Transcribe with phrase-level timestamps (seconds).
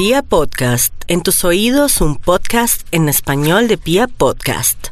[0.00, 4.86] Pia Podcast, en tus oídos un podcast en español de Pia Podcast.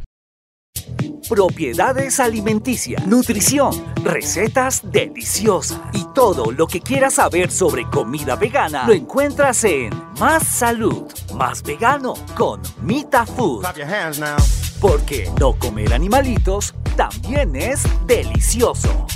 [1.30, 3.72] Propiedades alimenticias, nutrición,
[4.04, 10.46] recetas deliciosas y todo lo que quieras saber sobre comida vegana lo encuentras en Más
[10.46, 13.60] Salud, Más Vegano con Mita Food.
[13.60, 14.36] Clap your hands now.
[14.78, 19.06] Porque no comer animalitos también es delicioso.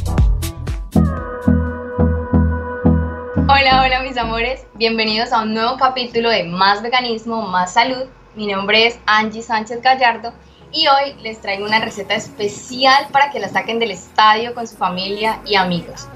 [3.55, 8.05] Hola, hola mis amores, bienvenidos a un nuevo capítulo de Más Veganismo, Más Salud.
[8.35, 10.33] Mi nombre es Angie Sánchez Gallardo
[10.73, 14.79] y hoy les traigo una receta especial para que la saquen del estadio con su
[14.79, 16.09] familia y amigos.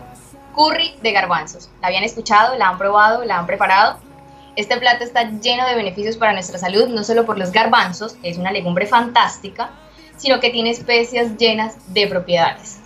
[0.55, 1.69] Curry de garbanzos.
[1.83, 2.57] ¿La habían escuchado?
[2.57, 3.23] ¿La han probado?
[3.23, 3.99] ¿La han preparado?
[4.57, 8.31] Este plato está lleno de beneficios para nuestra salud, no solo por los garbanzos, que
[8.31, 9.73] es una legumbre fantástica,
[10.17, 12.81] sino que tiene especias llenas de propiedades.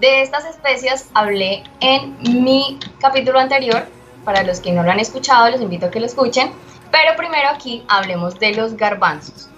[0.00, 3.86] De estas especias hablé en mi capítulo anterior.
[4.24, 6.50] Para los que no lo han escuchado, los invito a que lo escuchen.
[6.90, 9.48] Pero primero aquí hablemos de los garbanzos.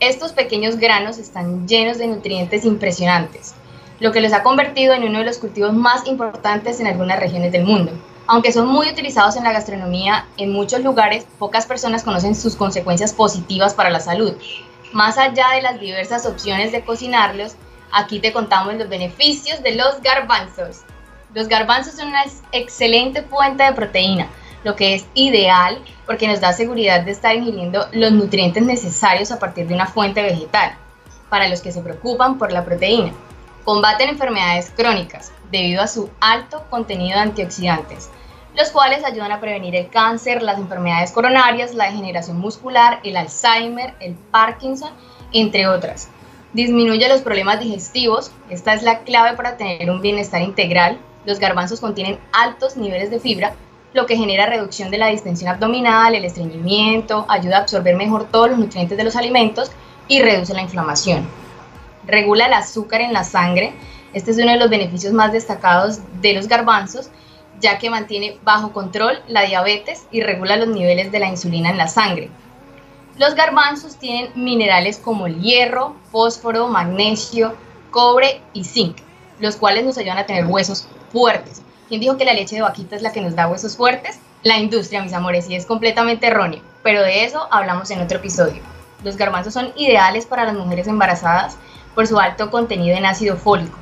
[0.00, 3.54] Estos pequeños granos están llenos de nutrientes impresionantes,
[4.00, 7.52] lo que los ha convertido en uno de los cultivos más importantes en algunas regiones
[7.52, 7.92] del mundo.
[8.26, 13.12] Aunque son muy utilizados en la gastronomía, en muchos lugares pocas personas conocen sus consecuencias
[13.12, 14.34] positivas para la salud.
[14.92, 17.54] Más allá de las diversas opciones de cocinarlos,
[17.92, 20.80] aquí te contamos los beneficios de los garbanzos.
[21.34, 24.28] Los garbanzos son una excelente fuente de proteína,
[24.64, 29.38] lo que es ideal porque nos da seguridad de estar ingiriendo los nutrientes necesarios a
[29.38, 30.74] partir de una fuente vegetal,
[31.30, 33.12] para los que se preocupan por la proteína.
[33.64, 38.10] Combaten enfermedades crónicas debido a su alto contenido de antioxidantes,
[38.54, 43.94] los cuales ayudan a prevenir el cáncer, las enfermedades coronarias, la degeneración muscular, el Alzheimer,
[44.00, 44.90] el Parkinson,
[45.32, 46.08] entre otras.
[46.52, 50.98] Disminuye los problemas digestivos, esta es la clave para tener un bienestar integral.
[51.24, 53.54] Los garbanzos contienen altos niveles de fibra,
[53.92, 58.50] lo que genera reducción de la distensión abdominal, el estreñimiento, ayuda a absorber mejor todos
[58.50, 59.70] los nutrientes de los alimentos
[60.08, 61.28] y reduce la inflamación.
[62.06, 63.72] Regula el azúcar en la sangre,
[64.12, 67.10] este es uno de los beneficios más destacados de los garbanzos,
[67.60, 71.78] ya que mantiene bajo control la diabetes y regula los niveles de la insulina en
[71.78, 72.30] la sangre.
[73.16, 77.54] Los garbanzos tienen minerales como el hierro, fósforo, magnesio,
[77.90, 78.96] cobre y zinc,
[79.38, 81.62] los cuales nos ayudan a tener huesos fuertes.
[81.88, 84.18] ¿Quién dijo que la leche de vaquita es la que nos da huesos fuertes?
[84.42, 88.62] La industria, mis amores, y es completamente erróneo, pero de eso hablamos en otro episodio.
[89.04, 91.56] Los garbanzos son ideales para las mujeres embarazadas
[91.94, 93.78] por su alto contenido en ácido fólico.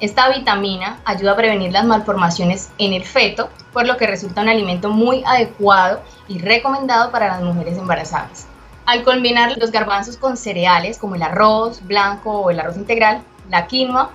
[0.00, 4.48] Esta vitamina ayuda a prevenir las malformaciones en el feto, por lo que resulta un
[4.48, 8.46] alimento muy adecuado y recomendado para las mujeres embarazadas.
[8.84, 13.68] Al combinar los garbanzos con cereales como el arroz blanco o el arroz integral, la
[13.68, 14.10] quinoa,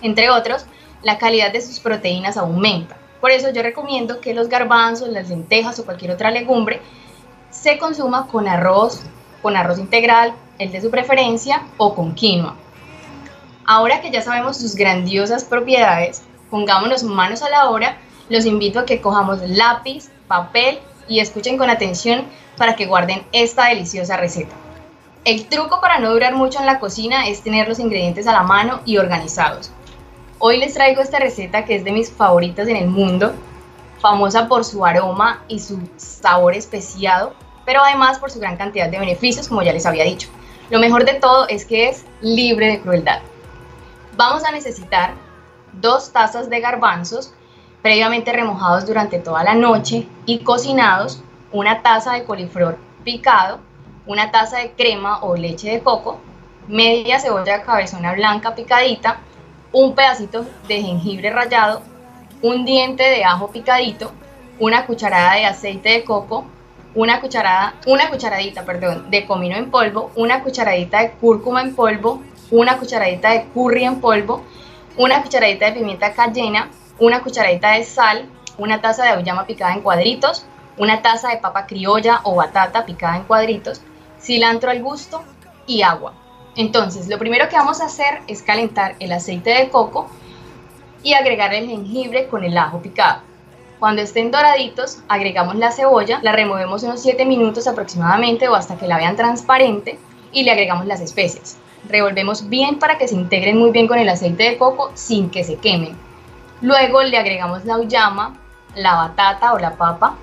[0.00, 0.66] entre otros,
[1.02, 2.96] la calidad de sus proteínas aumenta.
[3.20, 6.80] Por eso yo recomiendo que los garbanzos, las lentejas o cualquier otra legumbre
[7.50, 9.02] se consuma con arroz,
[9.42, 12.56] con arroz integral, el de su preferencia, o con quinoa.
[13.64, 17.96] Ahora que ya sabemos sus grandiosas propiedades, pongámonos manos a la obra,
[18.28, 22.26] los invito a que cojamos lápiz, papel y escuchen con atención
[22.56, 24.54] para que guarden esta deliciosa receta.
[25.24, 28.42] El truco para no durar mucho en la cocina es tener los ingredientes a la
[28.42, 29.70] mano y organizados.
[30.44, 33.32] Hoy les traigo esta receta que es de mis favoritas en el mundo,
[34.00, 37.32] famosa por su aroma y su sabor especiado,
[37.64, 40.28] pero además por su gran cantidad de beneficios, como ya les había dicho.
[40.68, 43.20] Lo mejor de todo es que es libre de crueldad.
[44.16, 45.12] Vamos a necesitar
[45.74, 47.32] dos tazas de garbanzos
[47.80, 51.22] previamente remojados durante toda la noche y cocinados,
[51.52, 53.60] una taza de coliflor picado,
[54.06, 56.18] una taza de crema o leche de coco,
[56.66, 59.20] media cebolla cabezona blanca picadita,
[59.72, 61.82] un pedacito de jengibre rallado,
[62.42, 64.12] un diente de ajo picadito,
[64.58, 66.44] una cucharada de aceite de coco,
[66.94, 72.22] una cucharada, una cucharadita, perdón, de comino en polvo, una cucharadita de cúrcuma en polvo,
[72.50, 74.42] una cucharadita de curry en polvo,
[74.98, 76.68] una cucharadita de pimienta cayena,
[76.98, 78.28] una cucharadita de sal,
[78.58, 80.44] una taza de auyama picada en cuadritos,
[80.76, 83.80] una taza de papa criolla o batata picada en cuadritos,
[84.20, 85.22] cilantro al gusto
[85.66, 86.12] y agua.
[86.56, 90.08] Entonces, lo primero que vamos a hacer es calentar el aceite de coco
[91.02, 93.20] y agregar el jengibre con el ajo picado.
[93.78, 98.86] Cuando estén doraditos, agregamos la cebolla, la removemos unos 7 minutos aproximadamente o hasta que
[98.86, 99.98] la vean transparente
[100.30, 101.56] y le agregamos las especias.
[101.88, 105.42] Revolvemos bien para que se integren muy bien con el aceite de coco sin que
[105.42, 105.96] se quemen.
[106.60, 108.38] Luego le agregamos la uyama,
[108.76, 110.16] la batata o la papa,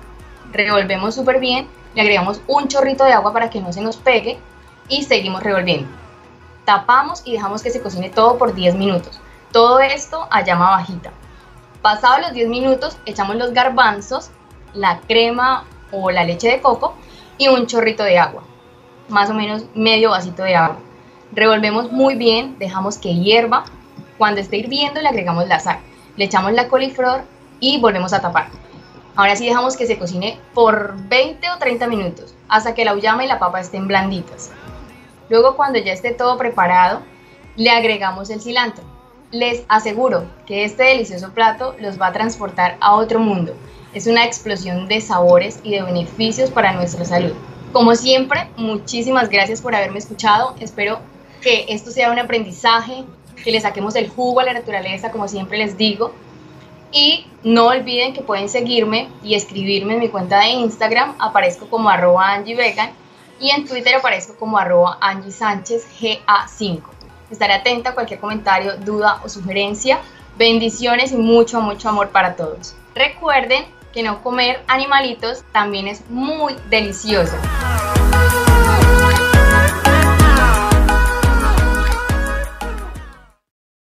[0.52, 4.38] revolvemos súper bien, le agregamos un chorrito de agua para que no se nos pegue
[4.88, 5.88] y seguimos revolviendo.
[6.64, 9.20] Tapamos y dejamos que se cocine todo por 10 minutos.
[9.52, 11.10] Todo esto a llama bajita.
[11.82, 14.30] Pasados los 10 minutos, echamos los garbanzos,
[14.74, 16.94] la crema o la leche de coco
[17.38, 18.42] y un chorrito de agua,
[19.08, 20.78] más o menos medio vasito de agua.
[21.32, 23.64] Revolvemos muy bien, dejamos que hierva.
[24.18, 25.78] Cuando esté hirviendo le agregamos la sal,
[26.16, 27.22] le echamos la coliflor
[27.60, 28.48] y volvemos a tapar.
[29.16, 33.24] Ahora sí dejamos que se cocine por 20 o 30 minutos hasta que la uyama
[33.24, 34.50] y la papa estén blanditas.
[35.30, 37.02] Luego cuando ya esté todo preparado,
[37.56, 38.84] le agregamos el cilantro.
[39.30, 43.54] Les aseguro que este delicioso plato los va a transportar a otro mundo.
[43.94, 47.32] Es una explosión de sabores y de beneficios para nuestra salud.
[47.72, 50.56] Como siempre, muchísimas gracias por haberme escuchado.
[50.58, 50.98] Espero
[51.40, 53.04] que esto sea un aprendizaje,
[53.44, 56.12] que le saquemos el jugo a la naturaleza, como siempre les digo.
[56.90, 61.88] Y no olviden que pueden seguirme y escribirme en mi cuenta de Instagram, aparezco como
[61.88, 62.34] arroba
[63.40, 66.82] y en Twitter aparezco como arroba Angie Sánchez GA5.
[67.30, 70.00] Estaré atenta a cualquier comentario, duda o sugerencia.
[70.36, 72.74] Bendiciones y mucho, mucho amor para todos.
[72.94, 77.36] Recuerden que no comer animalitos también es muy delicioso.